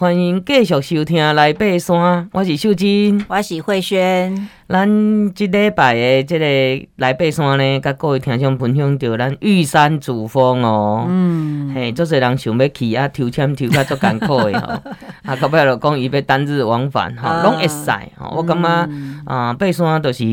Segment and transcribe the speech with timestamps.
[0.00, 1.96] 欢迎继续收听《来爬山》，
[2.30, 4.48] 我是秀珍，我是慧萱。
[4.68, 4.86] 咱
[5.32, 6.44] 即礼拜的即个
[6.96, 11.06] 《来爬山》呢，甲各位听众分享着咱玉山主峰哦。
[11.08, 14.68] 嗯，嘿，足侪人想要去啊，抽签抽较足艰苦的吼。
[15.24, 18.34] 啊，到尾就讲伊要单日往返吼，拢会使吼。
[18.36, 18.88] 我感觉
[19.24, 20.24] 啊，爬山就是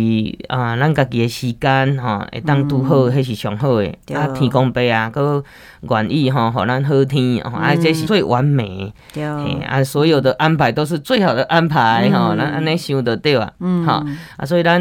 [0.49, 3.89] 啊，咱家己的时间吼，会当拄好，迄是上好的。
[4.13, 5.41] 啊，天公伯啊，阁
[5.89, 8.91] 愿意吼，互咱好天吼，啊，这是最完美。
[9.13, 9.23] 对。
[9.23, 14.05] 啊，所有的安排都是最好的安排，吼，咱安尼想得对啊，嗯哈，
[14.37, 14.79] 啊，所以咱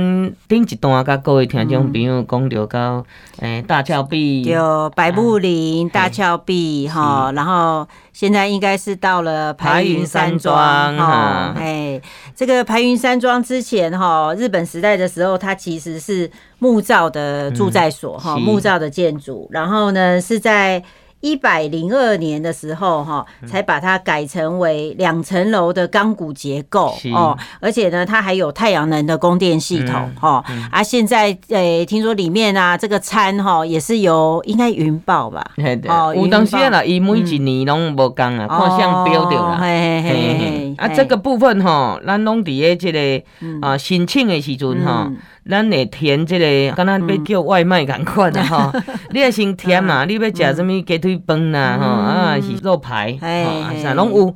[0.49, 3.05] 顶一段甲各位听众朋友讲到到，
[3.41, 10.55] 诶，大峭壁，有白木林、大峭壁，哈，然后现在应该是到了排云山庄，
[10.97, 12.01] 哈，哎，
[12.35, 20.83] 这个排云山庄之前，哈，日本时代的时候，它其实是木造的住宅所，哈，木造的建筑，然后呢是在。
[21.25, 35.43] 一百零二年的时候，哈，才把它改成为两层楼的钢骨结构哦，而且呢，它还有太阳能的供电系统，哈，啊，现在诶，听说里面啊，这个餐哈也是由应该云豹吧，
[35.89, 43.25] 哦，有当时啦，伊每一年拢无共啊，看相标着啦，嘿嘿嘿，啊，这个部分哈，咱拢伫诶这个
[43.67, 45.11] 啊申请的时阵哈。
[45.47, 48.73] 咱会填这个，敢若要叫外卖共款的吼，
[49.13, 54.27] 你也先填嘛，你要食什么鸡腿饭呐，吼啊是肉排，啊啥拢有，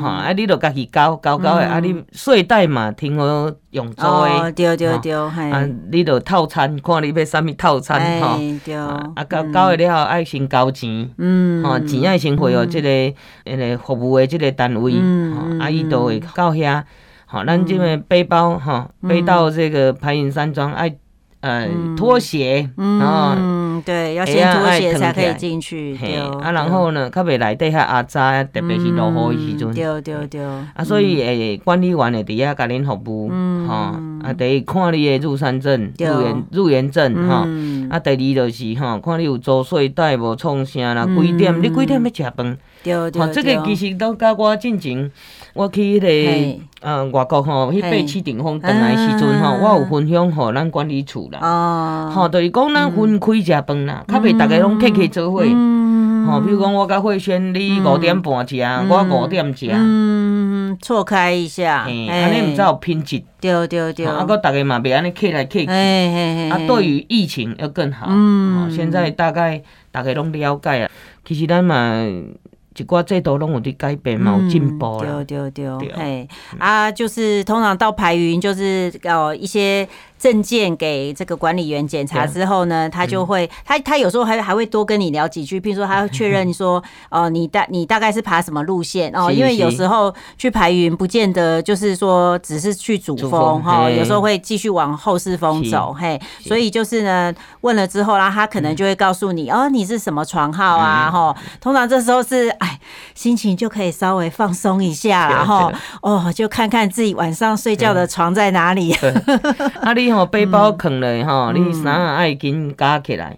[0.00, 3.24] 吼啊你著家己交交交的，啊你税贷嘛，挺好
[3.70, 8.38] 用做的，对对对，啊你著套餐，看你要啥物套餐吼，
[9.14, 11.10] 啊交交的了后爱先交钱，
[11.64, 16.82] 吼钱爱先汇哦，即个迄个服务的即个单位，吼啊伊都会到遐。
[17.24, 20.94] 好，咱即个背包哈，背到这个白云山庄，爱
[21.42, 25.96] 呃拖鞋，然后对，要先脱鞋才可以进去。
[25.96, 29.74] 对啊，然后呢，较袂内底遐阿杂，特别是落雨的时阵。
[29.74, 30.40] 对对对。
[30.74, 33.28] 啊，所以诶，管理员会伫遐甲恁服务，
[33.66, 33.74] 吼
[34.22, 37.44] 啊，第一看你诶入山证、入园入园证，吼
[37.90, 42.56] 啊，第二就是吼，看你有租睡袋无创啥啦，几点你几点要食饭？
[42.82, 43.32] 对对。
[43.32, 45.10] 这个其实都甲我进前，
[45.54, 46.60] 我去迄个。
[46.82, 52.10] 呃，外国吼，去爬七顶峰，回来时阵吼，我有分享吼咱管理处啦。
[52.12, 55.44] 吼，就是讲咱分开食饭啦，较袂逐个拢客客做伙。
[56.26, 59.68] 吼，比如讲我甲慧轩，你五点半食，我五点食。
[59.70, 61.84] 嗯，错开一下。
[61.84, 63.22] 嘿，安尼毋才有品质。
[63.40, 64.04] 对对对。
[64.04, 65.66] 啊，搁逐个嘛袂安尼客来客去。
[65.66, 68.06] 啊，对于疫情要更好。
[68.08, 68.68] 嗯。
[68.72, 69.62] 现在大概
[69.92, 70.90] 逐个拢了解啊，
[71.24, 72.04] 其实咱嘛。
[72.76, 75.24] 一寡制度拢有伫改变嘛，有进步了。
[75.24, 76.28] 对对对，嘿，
[76.58, 79.88] 啊，就是通常到排云，就是哦一些。
[80.22, 86.80] 证件给这个管理员检查之后呢，他就会，他他有时候还还会多跟你聊几句，譬如说他会确认说，
[87.10, 102.80] 哦，你大你大概是爬什么路线哦，因为有时候去排云不见得就是说只是去主峰哈，有时候会继续往后势峰走，嘿，所以就是呢问了之后啦，他可能就会告诉你，哦，你是什么床号啊，哈，通常这时候是哎
[103.14, 108.92] 心情就可以稍微放松一下，然后哦就看看自己晚上睡觉的床在哪里，
[109.82, 110.22] 啊，你吼。
[110.32, 113.36] 背包扛了哈，你衫啊爱紧加起来，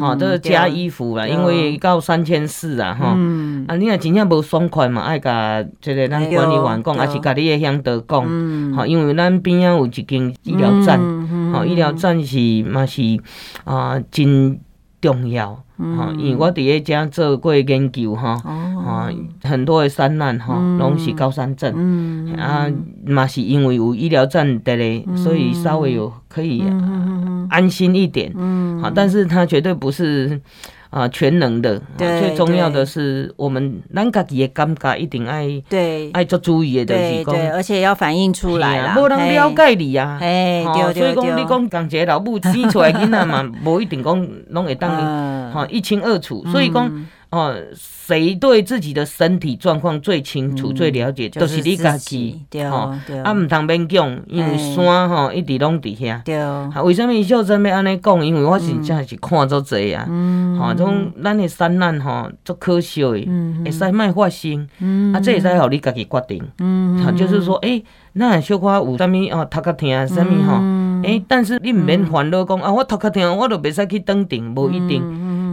[0.00, 3.08] 哈，都是加衣服啦，因为到三千四啊，哈，
[3.68, 8.24] 啊，你若真正无爽快嘛，爱甲这个咱管理员讲，还是甲你的向导讲，
[8.74, 10.98] 哈，因为咱边仔有一间医疗站，
[11.52, 13.02] 哈，医疗站是嘛是
[13.64, 14.58] 啊真
[15.00, 15.62] 重要，
[15.96, 19.10] 哈，因为我伫迄遮做过研究哈，啊，
[19.42, 22.66] 很多的山难吼，拢是高山症，啊，
[23.06, 26.12] 嘛是因为有医疗站的嘞，所以稍微有。
[26.34, 26.64] 可以
[27.50, 28.32] 安心一点，
[28.80, 30.40] 好，但是它绝对不是
[30.92, 31.80] 啊全能的。
[31.96, 44.90] 最重要的是，我们咱家己的感觉一定爱对爱做注意的，就是讲，而且要反映出来啦，无人了解你啊，哎，所以讲你讲讲一个老母生出来囡仔嘛， 无一定讲拢会当
[45.50, 46.88] 哈一清二楚，所以讲。
[47.32, 52.38] 哦，谁对自己的身体状况最清楚、最了解，都是你家己。
[52.70, 56.22] 哦，啊，毋通勉强，因为山吼一直拢伫遐。
[56.24, 56.36] 对。
[56.36, 58.24] 啊，为什么秀珍要安尼讲？
[58.26, 60.04] 因为我是真系是看足济啊。
[60.10, 60.58] 嗯。
[60.58, 63.08] 吼，种咱的山难吼，足可惜的，
[63.64, 64.68] 会使莫发生。
[64.80, 65.14] 嗯。
[65.14, 66.42] 啊，这会使互你家己决定。
[66.58, 67.02] 嗯。
[67.02, 70.60] 啊，就是说，诶，那小可有啥物哦，头壳疼啥物吼？
[71.02, 75.02] 诶，但是你毋免烦恼讲啊，我头壳疼，我着袂使去登顶，无一定。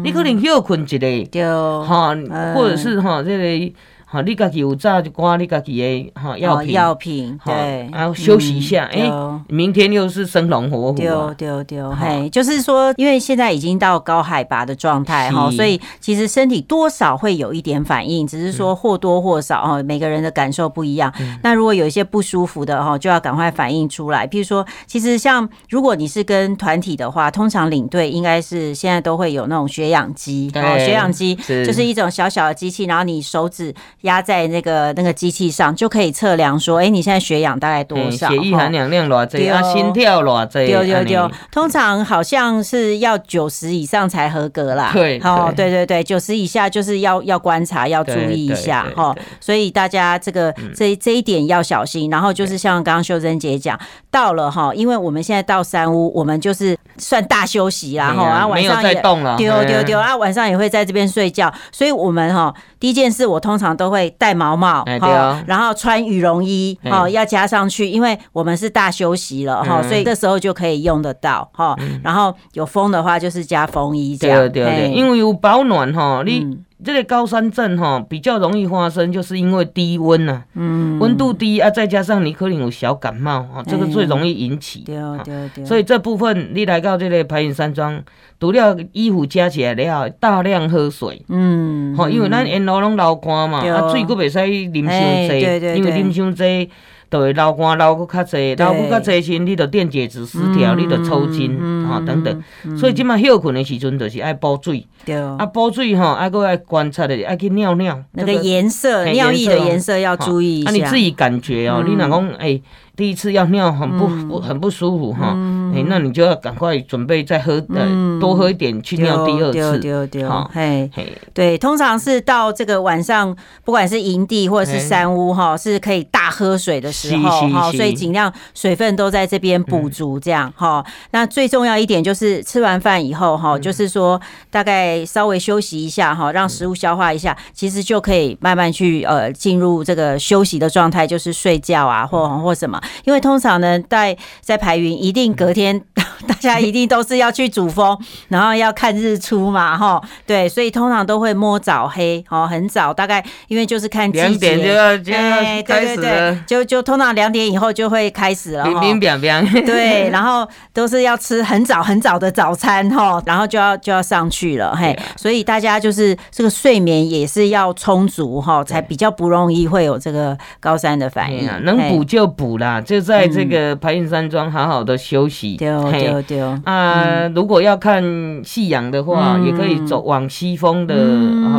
[0.04, 2.16] 你可能休困一个，哈，
[2.56, 3.74] 或者是哈，这个
[4.11, 9.07] 好，你家己有炸就刮你家己的哈药品，药品对，然后休息一下，哎，
[9.47, 10.94] 明天又是生龙活虎。
[10.94, 21.13] 丢丢丢，嘿，就是说，因为现在已经到高海拔的状态哈，所以其实身体多少会有一点反应，只是说或多或少哈，每个人的感受不一样。
[21.44, 24.27] 那如果有一些不舒服的哈，就要赶快反应出来。
[24.27, 33.71] 譬如说，其实像如果你是跟团体的话，通常领队应该是现在都会有那种血氧机，哦，血氧机就是一种小小的机器，然后你手指。
[34.01, 38.30] 压在那个那个机器上，就可以测量说，哎、欸，你现在血氧大概多少？
[38.30, 39.24] 血液含氧量多少？
[39.24, 40.46] 啊，心跳多少？
[40.46, 44.92] 丢丢丢，通常好像是要九十以上才合格啦。
[44.96, 49.16] 对，哦，对对对，九十以下就是要要观察，要注意一下哈。
[49.40, 52.10] 所以大家这个这这一点要小心。
[52.10, 53.78] 然后就是像刚刚秀珍姐讲，
[54.10, 61.51] 到了哈，因为我们现在到山屋，我们就是算大休息啦哈，然后晚上也丢丢丢，然后晚上也会在这边睡觉。
[61.72, 71.75] 所以我们哈，第一件事我通常都会戴毛帽，哈，然后穿羽绒衣，好，要加上去，因为我们是大休息了哈，所以这时候就可以用得到哈。
[72.04, 74.40] 然后有风的话，就是加风衣这样。
[74.40, 76.60] 对对对，因为有保暖哈，你。
[76.84, 84.80] 这个高山症哈比较容易发生，就是因为低温呐，嗯，温度低啊，再加上你可能有小感冒啊，这个最容易引起。
[84.86, 84.96] 对
[85.26, 85.66] 对对。
[85.66, 88.02] 所以这部分你来到这个白云山庄，
[88.40, 91.22] 除了衣服加起来了，大量喝水。
[91.28, 91.96] 嗯。
[91.96, 96.70] 好，因为咱沿路拢流汗嘛，啊，水阁袂使啉伤济，因为啉伤济。
[97.09, 102.44] 都会流汗流搁较济，流搁较济时，你着电解质失调，你着抽筋啊等等。
[102.77, 104.85] 所以即马休困的时阵，就是爱补水。
[105.06, 105.15] 对。
[105.15, 108.01] 啊，补水吼，啊搁爱观察的，爱去尿尿。
[108.11, 110.69] 那个颜色，尿液的颜色要注意一下。
[110.69, 112.61] 啊，你自己感觉哦，你若讲诶。
[113.00, 115.28] 第一次要尿很不不很不舒服哈，
[115.74, 120.28] 哎，那你就要赶快准备再喝，呃，多喝一点去尿第二次。
[120.28, 120.92] 好，嘿，
[121.34, 130.86] 对，通常是到这个晚上，不管是营地或者是山屋哈，是可以大喝水的时候哈，所以尽量水分都在这边补足这样哈。
[131.12, 134.19] 那最重要一点就是吃完饭以后哈，就是说
[134.52, 142.78] 大概稍微休息一下哈，让食物消化一下，其实就可以慢慢去呃进入这个休息的状态，就是睡觉啊或或什么。
[143.03, 145.80] 因为通常呢，在在排云，一定隔天
[146.27, 147.97] 大家一定都是要去主峰，
[148.27, 155.19] 然后要看日出嘛，哈，对，所以通常都会摸早黑，哦，很早，大概因为就是看季节，两点就要就要
[155.63, 172.79] 开始，对对对，就就通常两点以后就会开始了，冰冰冰冰， 对，然后都是要吃很早很早的早餐，哈，然后就要就要上去了，嘿，所以大家就是这个睡眠也是要充足，哈，才比较不容易会有这个高山的反应，能补就补啦。
[172.81, 175.58] 就在这个白云山庄好好的休息。
[175.58, 176.42] 对对对。
[176.64, 178.04] 啊，如果要看
[178.44, 180.96] 夕阳的话，也可以走往西风的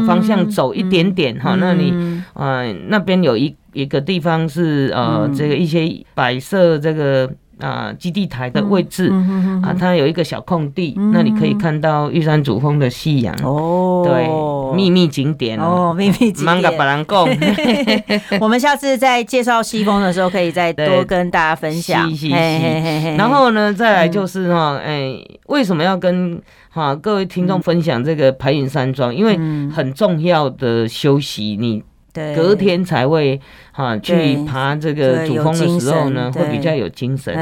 [0.06, 1.56] 方向走一点点哈。
[1.58, 7.30] 那你啊，那边有一一个地方是呃，这个一些摆设这个。
[7.60, 9.12] 啊，基地台的位置
[9.62, 14.02] 啊，它有一个小空地，那你可以看到玉山主峰的夕阳哦。
[14.04, 14.26] 对，
[14.76, 16.46] 秘密景点哦，秘密景点。
[18.40, 22.10] 我们下次在介绍西峰的时候，可以再多跟大家分享。
[23.16, 25.14] 然后呢，再来就是哈，哎，
[25.46, 26.40] 为什么要跟
[26.70, 29.14] 哈各位听众分享这个白云山庄？
[29.14, 29.38] 因为
[29.70, 31.82] 很重要的休息，你。
[32.12, 33.40] 隔天才会
[33.72, 37.34] 哈去爬这个主峰的时候呢，会比较有精神。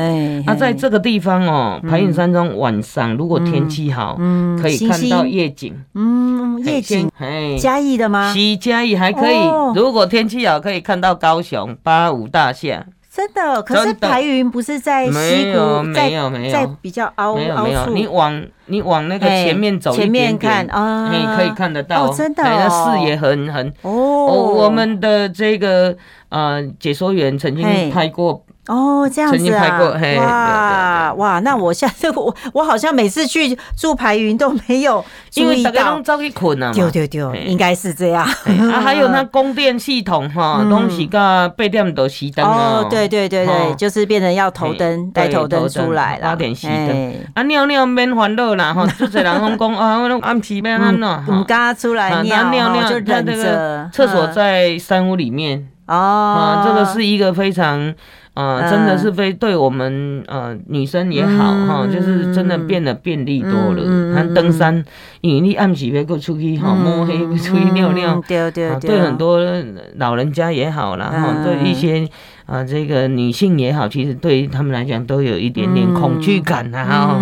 [0.46, 4.18] 那在这个地方哦，排云山庄晚上如果天气好，
[4.60, 5.74] 可以看到夜景。
[5.94, 7.10] 嗯，夜景。
[7.18, 8.32] 哎，嘉义的吗？
[8.32, 9.36] 西嘉义还可以。
[9.74, 12.84] 如果天气好，可以看到高雄八五大厦。
[13.18, 13.60] 真的？
[13.64, 17.90] 可是白云不是在西谷，没有没有在比较凹凹处。
[17.92, 22.12] 你往你往那个前面走一点点，前面看啊，你可以看得到。
[22.12, 23.92] 真的，那视野很很哦。
[23.92, 25.96] 我们的这个
[26.28, 28.44] 呃解说员曾经拍过。
[28.68, 29.94] 哦，这样子啊！
[30.18, 36.74] 哇哇，那我下次我我好像每次去住排云都没有注意到，因为大家都早去困了嘛。
[36.74, 38.24] 对对对，应该是这样。
[38.24, 42.86] 啊，还有那供电系统哈，东西个八点都熄灯哦。
[42.90, 47.14] 对对对对，就是变成要头灯带头灯出来了，八点熄灯。
[47.34, 51.34] 啊，尿尿免烦恼啦哈， 就这人拢讲啊，我拢暗时要安怎？
[51.34, 53.88] 唔敢出来尿尿，就忍着。
[53.92, 57.94] 厕所在山屋里面哦，这个是一个非常。
[58.34, 64.14] 啊，真的是非对我们呃女生也好哈，就是真的变得便利多了。
[64.14, 64.84] 像登山，
[65.22, 69.40] 因为你暗时别个出去哈摸黑出去尿尿，对对对，对很多
[69.96, 72.08] 老人家也好啦哈，对一些
[72.46, 77.16] 啊这个女性也好，其实对于他们来讲都有一点点恐惧感啊哈。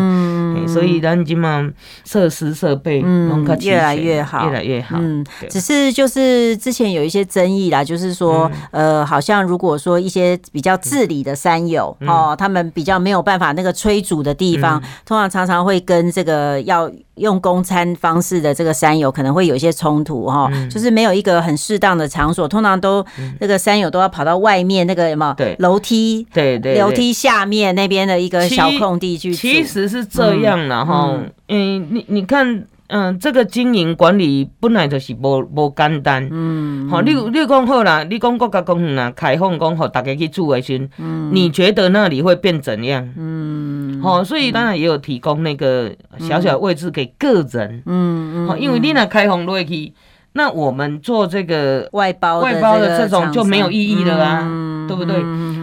[0.66, 1.70] 嘿，所以咱今嘛
[2.04, 4.96] 设施设备嗯越来越好，越来越好。
[5.00, 16.90] 嗯，只是就是之前有一些争议啦，就是说呃，好像如果说一些比较自理的山友哦，他们比较没有办法那个催煮的地方，通常常常会跟这个要。
[17.16, 23.02] 用公餐方式的这个山友可能会有一些冲突哈，就是没有一个很适当的场所，通常都
[23.40, 29.34] 那个山友都要跑到外面那个什么楼梯，对对，楼梯下面那边的一个小空地去。
[29.34, 32.64] 其实是这样的哈，嗯，你你看。
[32.88, 36.28] 嗯，这个经营管理本来就是无无简单。
[36.30, 43.12] 嗯，好，你你讲好啦，你讲国家公园啦，开放讲好大家去住的时候，嗯，你觉得那里会变怎样？
[43.16, 47.82] 嗯，好，所以当然也有提供那个小小位置给个人。
[47.86, 49.92] 嗯嗯，因为你那开放落去，
[50.34, 55.16] 那我们做这个外包外包的这种就没有意义了啊，对不对？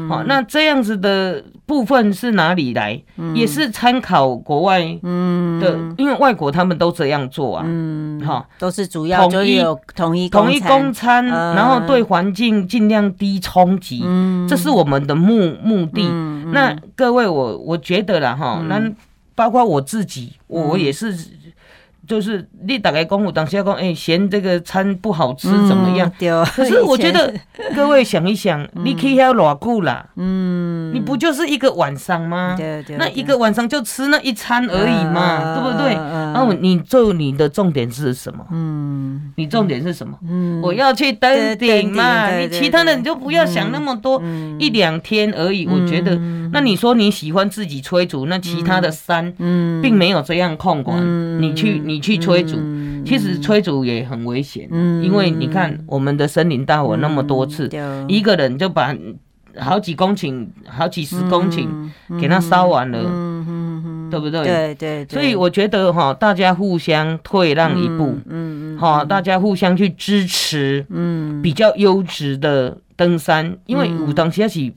[0.10, 3.01] 好，那这样子的部分是哪里来？
[3.34, 7.63] 也是参考国外的，因为外国他们都这样做啊。
[7.65, 9.62] 嗯，哈，都是主要统一
[9.96, 14.03] 统一统一公餐，然后对环境尽量低冲击，
[14.48, 16.03] 这是我们的目目的。
[16.51, 18.82] 那各位，我我觉得了哈，那
[19.36, 21.15] 包括我自己，我也是。
[22.08, 26.12] 就是你大概公我当下讲，哎，嫌这个餐不好吃怎么样？
[26.20, 27.34] 嗯、 可是我觉得
[27.76, 30.06] 各位想一想，嗯、你可以要偌久啦？
[30.18, 32.56] 嗯，你不就是一个晚上吗？
[32.58, 35.94] 对对，那一个晚上就吃那一餐而已嘛，对不对？
[35.94, 38.46] 然后你做你的重点是什么？
[38.52, 40.18] 嗯，你重点是什么？
[40.28, 42.30] 嗯，我要去登顶嘛。
[42.36, 44.22] 你其他的你就不要想那么多，
[44.60, 45.66] 一两天而已。
[45.68, 46.20] 我觉得，
[46.54, 51.42] 那你说你喜欢自己催煮，那其他的山，嗯，并没有这样控管。
[51.42, 51.94] 你去你。
[51.94, 52.58] 你去催煮，
[53.06, 54.68] 其实催煮也很危险，
[55.04, 57.70] 因为你看我们的森林大火那么多次，
[58.08, 58.96] 一个人就把
[59.60, 61.68] 好几公顷、好几十公顷
[62.20, 63.00] 给它烧完了，
[64.10, 64.44] 对不对？
[64.44, 65.06] 对对。
[65.08, 74.74] 所以我觉得哈，大家互相退让一步，嗯好，大家互相去支持，嗯，比较优质的登山，因为武当其实。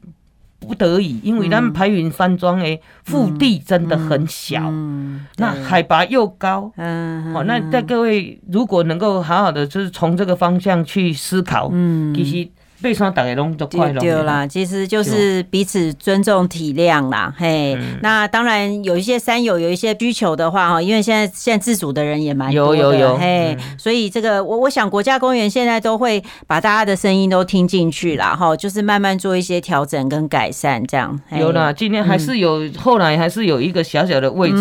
[0.59, 12.49] 不得已，因为他们排云山庄诶，腹地真的很小，嗯嗯、那海拔又高，嗯，好，那在各位如果能够好好的，就是从这个方向去思考，嗯，其实。
[12.83, 14.01] 背上打开龙就快乐。
[14.01, 17.35] 对啦，其实就是彼此尊重体谅啦。
[17.37, 22.79] 嘿，那当然有一些山友有一些需求的话哈，因为现在现在自主的人也蛮多的。
[22.79, 23.17] 有有有。
[23.17, 31.19] 嘿，所以这个我我想国家公园现在都会把大家的声音都听进去啦哈，就是慢慢做一些调整跟改善这样。
[31.33, 34.57] 有啦，今天还是有，后来还是有一个小小的位置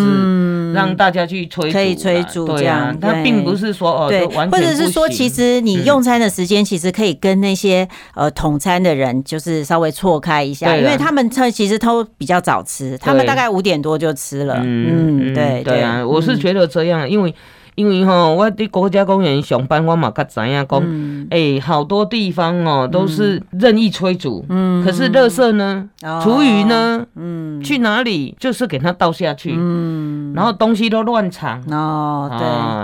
[0.76, 2.96] 让大家去催，可以催煮这样。
[3.00, 7.88] 它并不是说哦，对，或者是说其实你用餐的时间其实可以跟那些。
[8.14, 14.60] 呃，统餐的人就是稍微错开一下，因为他们他其实都比较早吃，他们大概五点多就吃了。
[14.64, 17.34] 嗯，对对啊，我是觉得这样，因为
[17.76, 25.88] 因为哈，我在国家公园上班，我嘛较知影讲，哎，好多地方哦都是任意催煮，嗯，可是垃圾呢，
[26.24, 32.32] 厨余呢，嗯，去哪里就是给它倒下去，嗯，然后东西都乱藏，哦，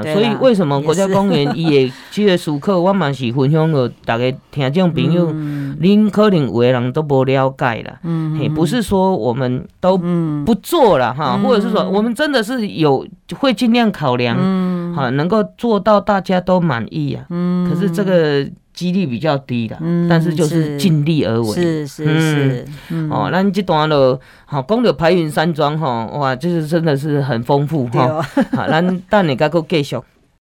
[0.03, 5.31] 对，所以为什么国家公园也去了熟客，我嘛是分享了大家听众朋友，
[5.79, 9.97] 您可能有的人都不了解啦，嗯，嘿，不是说我们都
[10.45, 13.07] 不做了哈，或者是说我们真的是有
[13.39, 14.37] 会尽量考量，
[14.91, 20.77] 嗯，好，能够做到大家都满意啊，嗯，可是这个几率比较低的，嗯，但是就是。
[20.77, 22.65] 尽力而为，是是是，
[23.11, 28.19] 哦，那这段了，好，讲到白云山庄哈，哇，就是真的是很丰富哈，
[28.51, 29.95] 好，咱等下再继续。